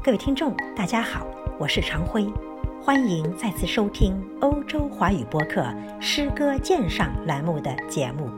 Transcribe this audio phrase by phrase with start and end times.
[0.00, 1.26] 各位听众，大家好，
[1.58, 2.24] 我是常辉，
[2.80, 5.60] 欢迎再次收听欧洲华语播客
[6.00, 8.30] 《诗歌鉴赏》栏目的节目。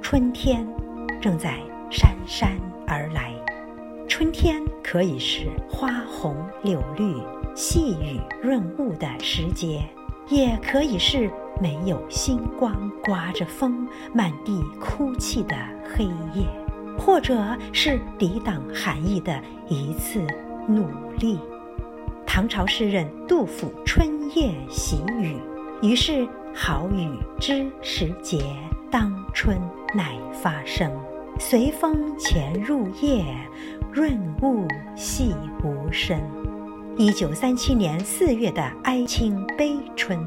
[0.00, 0.66] 春天
[1.20, 1.58] 正在
[1.90, 3.34] 姗姗而来，
[4.08, 7.14] 春天可以是花红柳绿、
[7.54, 9.82] 细雨润物的时节，
[10.28, 11.30] 也可以是
[11.60, 15.54] 没有星光、刮着风、满地哭泣的
[15.94, 16.46] 黑夜，
[16.98, 20.26] 或者是抵挡寒意的一次。
[20.68, 20.86] 努
[21.18, 21.38] 力。
[22.24, 25.34] 唐朝诗人杜甫《春夜喜雨》，
[25.88, 27.08] 于是好雨
[27.40, 28.54] 知时节，
[28.90, 29.58] 当春
[29.94, 30.92] 乃发生。
[31.40, 33.24] 随风潜入夜，
[33.92, 34.12] 润
[34.42, 36.20] 物细无声。
[36.96, 40.18] 一九三七年四月的哀清悲春，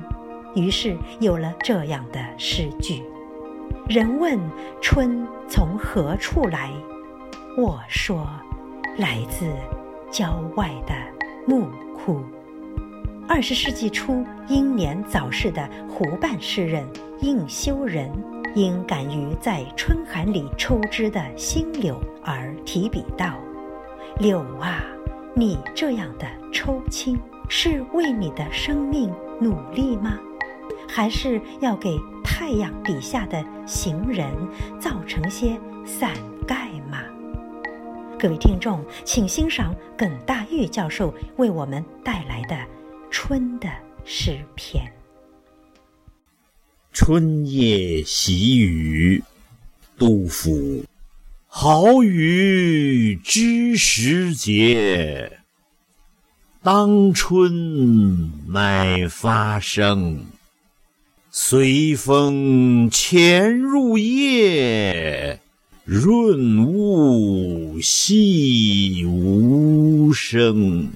[0.56, 3.04] 于是有了这样的诗句：
[3.90, 4.40] 人问
[4.82, 6.72] 春从何处来，
[7.58, 8.26] 我说
[8.98, 9.46] 来自。
[10.12, 10.94] 郊外的
[11.48, 12.22] 木窟。
[13.28, 16.86] 二十世纪初英年早逝的湖畔诗人
[17.22, 18.12] 应修人，
[18.54, 23.36] 因敢于在春寒里抽枝的新柳而提笔道
[24.20, 24.84] ：“柳啊，
[25.34, 30.20] 你这样的抽青，是为你的生命努力吗？
[30.90, 34.30] 还是要给太阳底下的行人
[34.78, 36.12] 造成些伞
[36.46, 36.61] 盖？”
[38.22, 42.56] 各位听众，请欣赏耿大玉教授为我们带来的
[43.10, 43.68] 《春的
[44.06, 44.86] 诗篇》。
[46.94, 49.24] 春夜喜雨，
[49.98, 50.86] 杜甫。
[51.48, 55.40] 好雨知时节，
[56.62, 60.28] 当春乃发生。
[61.32, 65.40] 随风潜入夜。
[65.84, 70.92] 润物细无声，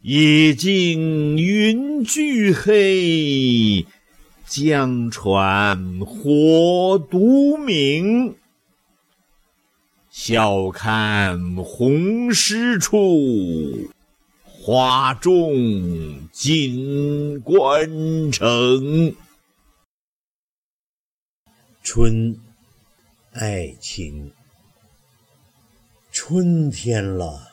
[0.00, 3.86] 野径云俱黑，
[4.46, 8.34] 江船火独明。
[10.10, 13.90] 晓看红湿处，
[14.42, 19.14] 花重锦官城。
[21.82, 22.40] 春。
[23.32, 24.30] 爱情，
[26.10, 27.50] 春天了，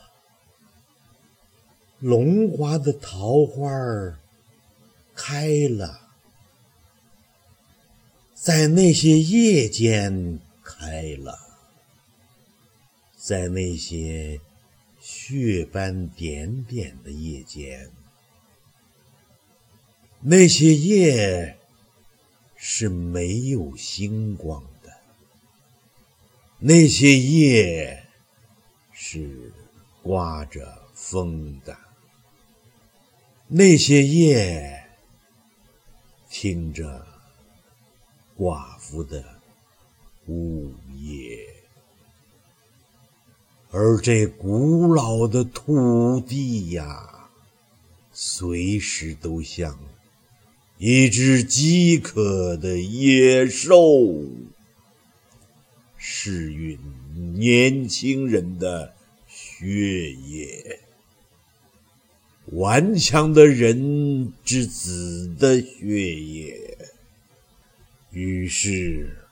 [1.99, 3.69] 龙华的桃花
[5.15, 6.01] 开了，
[8.33, 11.39] 在那些夜间开了，
[13.15, 14.41] 在那些
[14.99, 17.89] 血斑点点的夜间，
[20.19, 21.57] 那些夜
[22.57, 24.61] 是没有星光。
[26.61, 28.03] 那些夜
[28.91, 29.49] 是
[30.03, 31.77] 刮着风的，
[33.47, 34.83] 那些夜
[36.29, 37.07] 听着
[38.37, 39.23] 寡妇的
[40.27, 41.39] 呜咽，
[43.71, 47.29] 而这古老的土地呀，
[48.11, 49.79] 随时都像
[50.77, 54.25] 一只饥渴的野兽。
[56.01, 56.79] 是运
[57.35, 58.93] 年轻人的
[59.27, 60.79] 血液，
[62.53, 66.77] 顽强的人之子的血液。
[68.11, 69.27] 于是，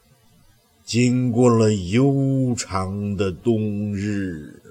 [0.84, 4.62] 经过了悠长的冬日，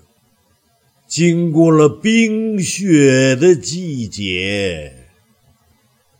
[1.07, 4.93] 经过了冰雪的季节，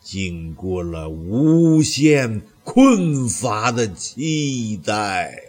[0.03, 5.46] 经过了无限困乏的期待。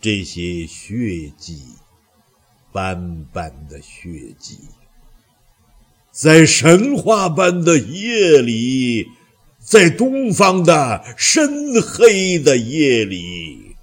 [0.00, 1.62] 这些血迹，
[2.72, 4.56] 斑斑的血迹，
[6.10, 9.06] 在神话般的夜里，
[9.58, 13.76] 在东方的深黑的夜里，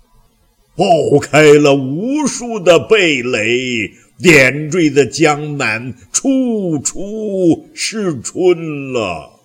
[0.75, 9.39] 爆开了无数的蓓蕾，点缀的江南处处是春了。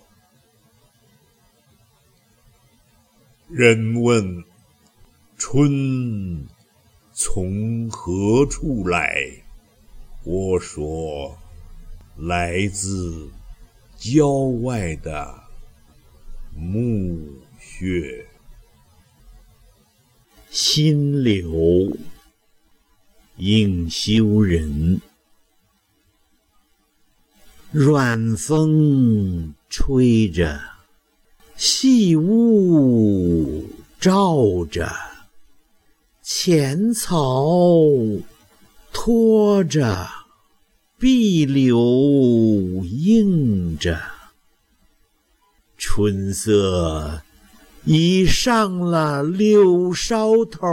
[3.47, 4.43] 人问
[5.37, 6.47] 春。
[7.15, 9.31] 从何处来？
[10.23, 11.37] 我说，
[12.17, 13.29] 来自
[13.97, 14.29] 郊
[14.61, 15.43] 外的
[16.55, 17.19] 墓
[17.59, 18.25] 穴。
[20.49, 21.95] 新柳，
[23.37, 24.99] 应修人。
[27.71, 30.59] 软风吹着，
[31.55, 33.69] 细雾
[33.99, 35.12] 罩着。
[36.25, 37.83] 浅草
[38.93, 40.07] 拖着
[40.97, 43.99] 碧柳映着。
[45.77, 47.23] 春色
[47.83, 50.65] 已上了柳梢头，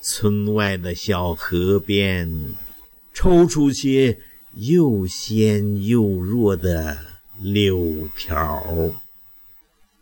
[0.00, 2.32] 村外的小河边，
[3.12, 4.18] 抽出些
[4.54, 6.96] 又鲜又弱的
[7.40, 8.92] 柳条儿，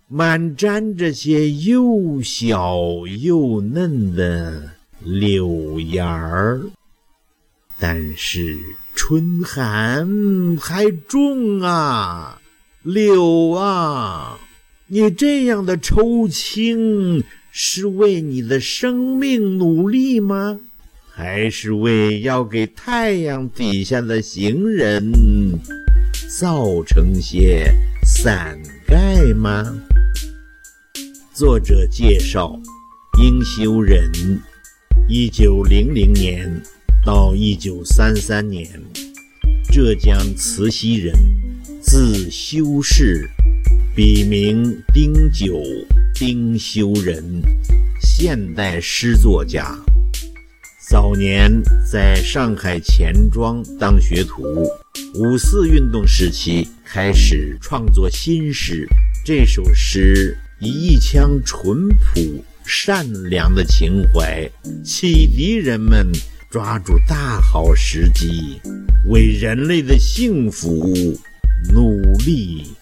[0.08, 2.78] 满沾着些又小
[3.20, 4.70] 又嫩的
[5.00, 6.62] 柳芽儿。
[7.78, 8.56] 但是
[8.94, 12.40] 春寒还重啊！
[12.82, 14.38] 柳啊，
[14.86, 20.60] 你这样的抽青是为你的生命努力吗？
[21.10, 25.12] 还是为要给太阳底下的行人
[26.38, 27.74] 造成些
[28.04, 29.74] 伞盖吗？
[31.36, 32.58] 作者介绍：
[33.20, 34.10] 殷修仁，
[35.06, 36.50] 一九零零年
[37.04, 38.66] 到一九三三年，
[39.70, 41.14] 浙江慈溪人。
[41.82, 43.28] 字修士，
[43.94, 45.60] 笔名丁九，
[46.14, 47.22] 丁修仁，
[48.00, 49.76] 现代诗作家。
[50.88, 51.52] 早年
[51.92, 54.42] 在上海钱庄当学徒，
[55.16, 58.88] 五四运动时期开始创作新诗。
[59.22, 64.50] 这首诗以一腔淳朴善良的情怀，
[64.82, 66.06] 启迪人们
[66.50, 68.60] 抓住大好时机，
[69.08, 70.92] 为人类的幸福。
[71.72, 72.75] 努力。